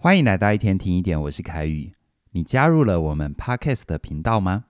[0.00, 1.90] 欢迎来到一天听一点，我是凯宇。
[2.30, 4.66] 你加入了我们 Podcast 的频道吗？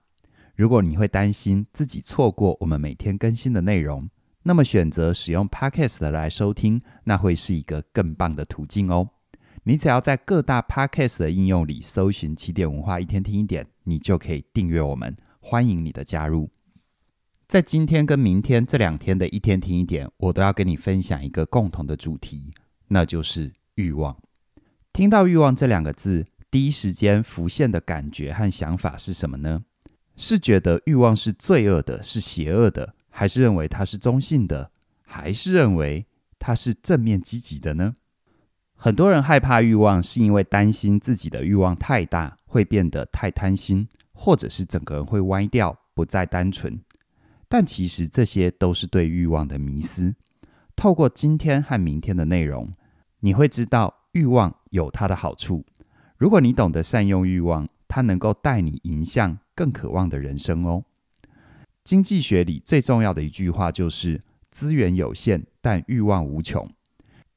[0.55, 4.09] 如果你会担心自己错过我们每天更新的内容，
[4.41, 9.07] 那么选择使用 Podcast 来收听，那会是一个更棒的途径哦。
[9.65, 15.15] 你只要在各大 Podcast 的应用里搜寻“起点文化一天听一点”，你就可以订阅我们。
[15.39, 16.49] 欢迎你的加入。
[17.47, 22.51] 在今天跟明天这两天的一天听一点，我都要跟你分享一个共同的主题，
[22.87, 24.17] 那就是欲望。
[24.91, 29.63] 听到欲望这两个字，第一时间浮现的感觉和想法是什么呢？
[30.17, 34.71] 是觉得欲望是罪恶的，是邪恶的，还是认为它是中性的，
[35.03, 36.05] 还是认为
[36.37, 37.93] 它是正面积极的呢？
[38.75, 46.81] 很多人害怕欲望，是因为担心自己的欲望太大，会变得太贪心，或者是整个人会歪掉，不再单纯。
[47.47, 50.15] 但其实这些都是对欲望的迷思。
[50.75, 52.69] 透过今天和明天的内容，
[53.19, 53.98] 你会知道。
[54.13, 55.65] 欲望有它的好处，
[56.17, 60.83] 如果你懂得善用欲望，它能够带你迎向更渴望的人生哦。
[61.83, 66.69] 经济学里最重要的一句话就是：资源有限，但欲望无穷。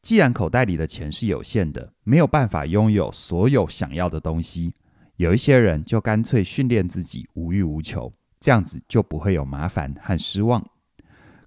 [0.01, 4.75] 既然口袋里的钱是有限的，没有办法拥有所有想要的东西，
[5.17, 10.67] 有一些人就干脆训练自己无欲无求，这样子就不会有麻烦和失望。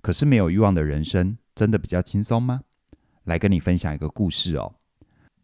[0.02, 2.62] 可是没有欲望的人生，真的比较轻松吗？
[3.26, 4.76] 来跟你分享一个故事哦。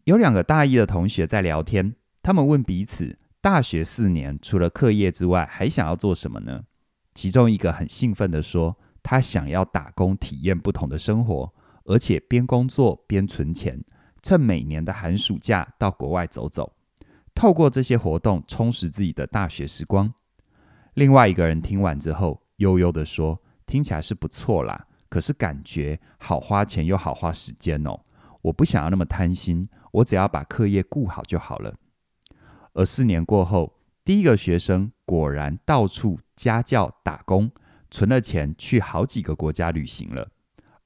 [0.04, 6.64] 有两个大一的同学在聊天，他们问彼此：大学四年除了课业之外，还想要做什么呢？
[7.14, 11.52] 其中一个很兴奋地说：“他想要打工，体验不同的生活，
[11.84, 13.84] 而且边工作边存钱，
[14.20, 16.74] 趁每年的寒暑假到国外走走，
[17.32, 20.12] 透过这些活动充实自己的大学时光。”
[20.94, 28.00] 另外一个人听完之后，悠悠地说：“听起来是不错啦，可是感觉好花钱又好花时间哦，
[28.42, 31.74] 我不想要那么贪心。”我只要把课业顾好就好了。
[32.72, 37.50] 而四年过后，第一个学生果然到处家教打工，
[37.90, 40.30] 存了钱去好几个国家旅行了，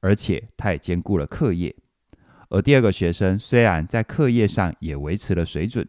[0.01, 1.77] 而且他也兼顾了课业。
[2.49, 5.89] 而第二个学生虽然在课业上也维持了水准，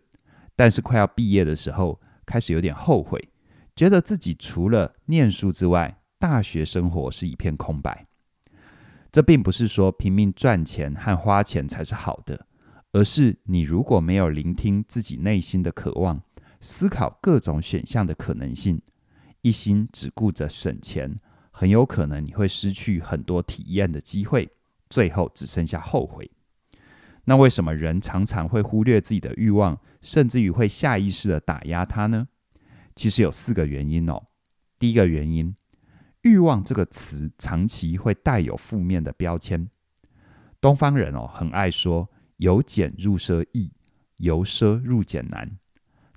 [0.55, 3.29] 但是快要毕业的时候，开始有点后悔，
[3.75, 8.06] 觉得自己除了念书之外，大学生活是一片空白。
[9.11, 12.45] 这并不是说拼命赚钱和花钱才是好的。
[12.93, 16.21] 而是你如果没有聆听自己内心的渴望，
[16.61, 18.81] 思考各种选项的可能性，
[19.41, 21.13] 一心只顾着省钱，
[21.51, 24.49] 很有可能你会失去很多体验的机会，
[24.89, 26.31] 最后只剩下后悔。
[27.25, 32.29] 那为什么人常常会忽略自己的欲望，甚至于会下意识的打压它呢？
[32.95, 34.23] 其实有四个原因哦。
[34.79, 35.53] 第一个原因，
[36.21, 39.69] 欲望这个词长期会带有负面的标签。
[40.59, 42.09] 东方人哦，很爱说。
[42.37, 43.71] 由俭入奢易，
[44.17, 45.57] 由奢入俭难。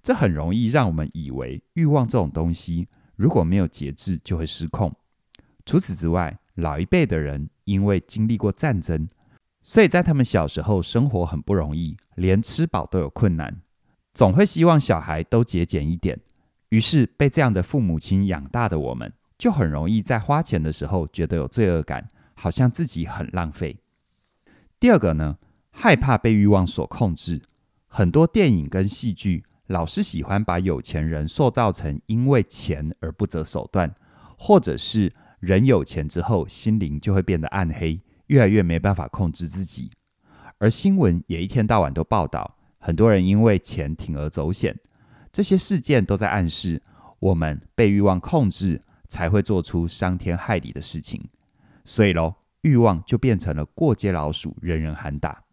[0.03, 4.95] 这很容易让我们以为欲望这种东西，如果没有节制，就会失控。
[5.65, 9.09] 除此之外，老一辈的人因为经历过战争，
[9.63, 13.63] 所以在他们小时候生活很不容易，连吃饱都有困难，
[14.13, 16.21] 总会希望小孩都节俭一点。
[16.69, 19.11] 于是被这样的父母亲养大的我们，
[19.41, 23.79] 就很容易在花钱的时候觉得有罪恶感，好像自己很浪费。
[24.79, 25.39] 第二个呢？
[25.71, 27.41] 害怕被欲望所控制，
[27.87, 33.95] 很多电影跟戏剧老是喜欢把有钱人塑造成因为钱而不择手段，
[34.37, 39.91] 或者是人有钱之后心灵就会变得暗黑，越来越没办法控制自己。
[40.59, 44.79] 而新闻也一天到晚都报道，很多人因为钱铤而走险，
[45.33, 46.83] 这些事件都在暗示
[47.21, 51.29] 我们被欲望控制，才会做出伤天害理的事情。
[51.85, 55.45] 所以喽，欲望就变成了过街老鼠，人人喊打。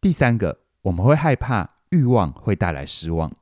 [0.00, 3.32] 第三个，我们会害怕欲望会带来失望，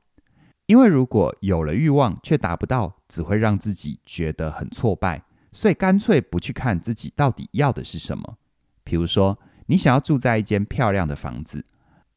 [0.67, 8.37] 因为如果有了欲望却达不到，只会让自己觉得很挫败，所以干脆不去看自己到底要的是什么。
[8.83, 11.65] 比如说，你想要住在一间漂亮的房子，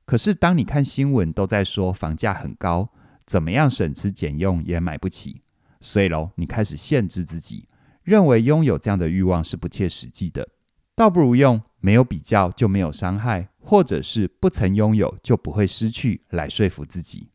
[0.05, 2.91] 可是当你看新闻都在说房价很高，
[3.25, 5.41] 怎么样省吃俭用也买不起，
[5.85, 7.69] 所以喽，你开始限制自己，
[8.03, 10.49] 认为拥有这样的欲望是不切实际的，
[10.95, 13.51] 倒不如用没有比较就没有伤害。
[13.67, 17.31] 或者是不曾拥有就不会失去，来说服自己，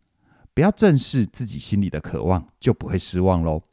[0.53, 3.63] 不要正视自己心里的渴望，就不会失望喽。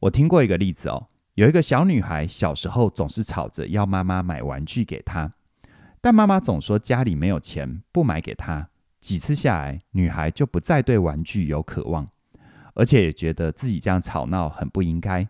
[0.00, 5.32] 我听过一个例子哦，有一个小女孩小时候总是吵着要妈妈买玩具给她，
[6.02, 8.68] 但妈妈总说家里没有钱，不买给她。
[9.00, 12.10] 几次下来，女孩就不再对玩具有渴望，
[12.74, 15.28] 而且也觉得自己这样吵闹很不应该，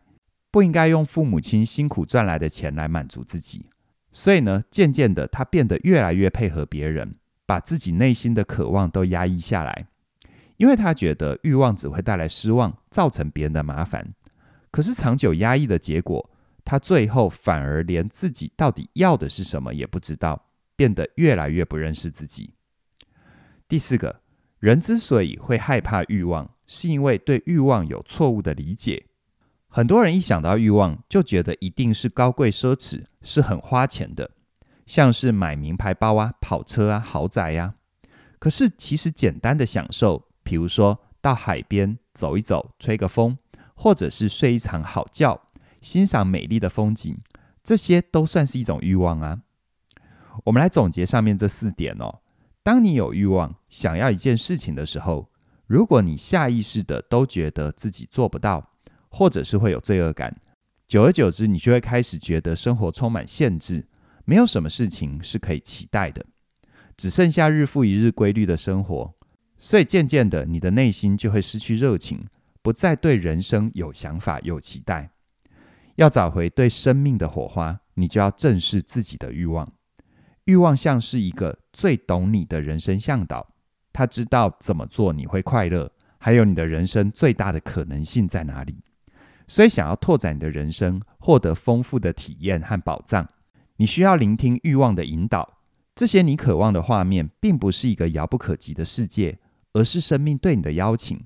[0.50, 3.67] 不应该用父母亲辛苦赚来的钱来满足自己。
[4.12, 9.88] 所以呢，渐渐的，他变得越来越配合别人，把自己内心的渴望都压抑下来，
[10.56, 14.14] 因为他觉得欲望只会带来失望，造成别人的麻烦。
[14.70, 16.31] 可是长久压抑的结果，
[16.64, 20.46] 他最后反而连自己到底要的是什么也不知道，
[20.76, 22.55] 变得越来越不认识自己。
[23.67, 24.20] 第四个，
[24.61, 29.06] 人之所以会害怕欲望，是因为对欲望有错误的理解。
[29.69, 34.31] 很多人一想到欲望，就觉得一定是高贵奢侈，是很花钱的，
[34.87, 37.75] 像是买名牌包啊、跑车啊、豪宅呀。
[38.38, 43.37] 可是其实简单的享受，比如说到海边走一走、吹个风，
[43.75, 45.43] 或者是睡一场好觉、
[45.81, 47.19] 欣赏美丽的风景，
[47.62, 49.40] 这些都算是一种欲望啊。
[50.44, 52.20] 我们来总结上面这四点哦。
[52.62, 55.31] 当你有欲望，想要一件事情的时候，
[55.66, 58.72] 如果你下意识的都觉得自己做不到，
[59.08, 60.37] 或者是会有罪恶感，
[60.87, 63.87] 久而久之，你就会开始觉得生活充满限制，
[64.25, 66.26] 没有什么事情是可以期待的，
[66.96, 69.14] 只剩下日复一日规律的生活。
[69.58, 72.26] 所以渐渐的，你的内心就会失去热情，
[72.60, 75.12] 不再对人生有想法、有期待。
[75.94, 79.72] 要找回对生命的火花，你就要正视自己的欲望。
[80.44, 83.54] 欲望像是一个最懂你的人生向导，
[83.94, 88.82] 他知道怎么做你会快乐，还有你的人生最大的可能性在哪里。
[89.46, 93.29] 所以，想要拓展你的人生，获得丰富的体验和宝藏，
[93.76, 95.58] 你需要聆听欲望的引导。
[95.94, 99.38] 这些你渴望的画面，并不是一个遥不可及的世界，
[99.75, 101.23] 而是生命对你的邀请。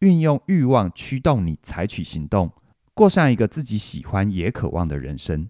[0.00, 2.52] 运用欲望驱动你采取行动，
[2.92, 5.48] 过上一个自己喜欢也渴望的人生。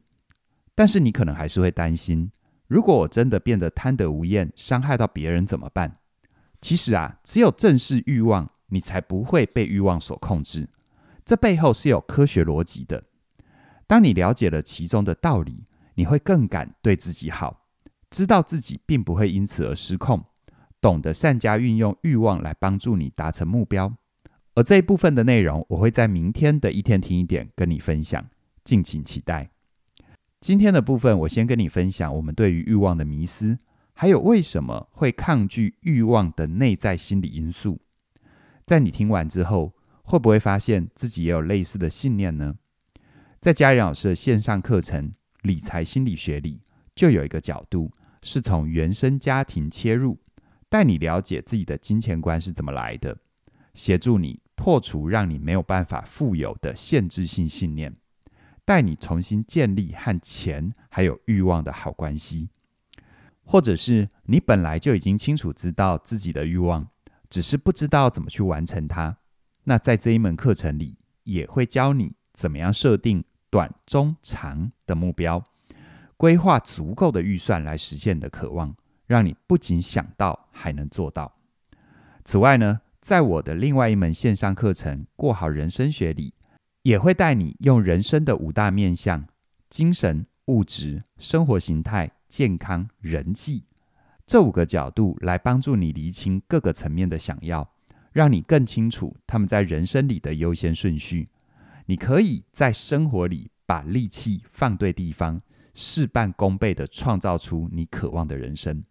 [0.74, 2.30] 但是，你可能还是会担心：
[2.68, 5.96] 如果我真的变得贪得无厌，伤害到别人怎么办？
[6.60, 10.68] 其实啊，只有正视欲望，你才不会被欲望所控制。
[11.24, 13.04] 这背后是有科学逻辑的。
[13.86, 15.64] 当你了解了其中的道理，
[15.94, 17.66] 你会更敢对自己好，
[18.10, 20.24] 知道自己并不会因此而失控，
[20.80, 23.92] 懂得善加运用欲望来帮助你达成目标。
[24.54, 28.28] 而这一部分的内容，我会在明天的一天听一点跟你分享，
[28.64, 29.50] 敬请期待。
[30.40, 33.58] 今天的部分，我先跟你分享我们对于欲望的迷思，
[34.00, 37.82] 还有为什么会抗拒欲望的内在心理因素。
[38.64, 39.74] 在你听完之后，
[40.04, 42.54] 会不会发现自己也有类似的信念呢？
[43.40, 45.10] 在嘉玲老师的线上课程
[45.42, 46.62] 《理财心理学》里，
[46.94, 47.92] 就有一个角度
[48.22, 50.18] 是从原生家庭切入，
[50.70, 53.18] 带你了解自己的金钱观是怎么来的，
[53.74, 57.94] 协助你破除让你没有办法富有的限制性信念，
[58.64, 62.48] 带你重新建立和钱还有欲望的好关系。
[63.50, 66.86] 或者是你本来就已经清楚知道自己的欲望，
[67.28, 69.16] 只是不知道怎么去完成它。
[69.64, 75.42] 那在这一门课程里，也会教你怎么样设定短、中、长的目标，
[76.16, 78.72] 规划足够的预算来实现你的渴望，
[79.08, 81.34] 让你不仅想到，还能做到。
[82.24, 86.34] 此外呢，在我的另外一门线上课程《过好人生学》里，
[86.82, 89.26] 也会带你用人生的五大面向：
[89.68, 93.64] 精神、物质、生活形态、健康、人际
[94.24, 97.68] 这五个角度，来帮助你厘清各个层面的想要。
[98.12, 101.28] 让你更清楚他们在人生里的优先顺序，
[101.86, 105.40] 你可以在生活里把力气放对地方，
[105.74, 108.82] 事半功倍地创造出你渴望的人生。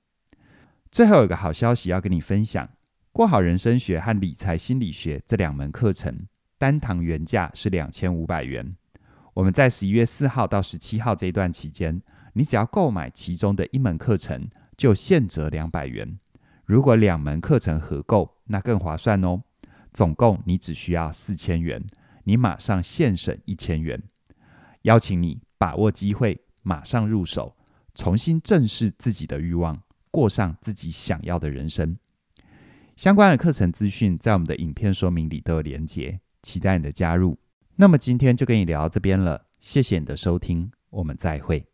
[0.90, 2.70] 最后有个好消息要跟你分享：
[3.12, 6.28] 过好人生学和理财心理学这两门课程，
[6.58, 8.76] 单堂原价是两千五百元。
[9.34, 12.02] 我们在十一月四号到十七号这一段期间，
[12.34, 16.20] 你只要购买其中的一门课程，就现折两百元。
[16.66, 19.42] 如果两门课程合购，那更划算哦。
[19.92, 21.84] 总共你只需要四千元，
[22.26, 24.04] 你马上现省一千元。
[24.84, 27.56] 邀请你把握机会，马上入手，
[27.96, 29.82] 重新正视自己的欲望，
[30.12, 31.98] 过上自己想要的人生。
[32.96, 37.40] 相关的课程资讯在我们的影片说明里都有连结，期待你的加入。
[37.78, 41.69] 那么今天就跟你聊到这边了，谢谢你的收听，我们再会。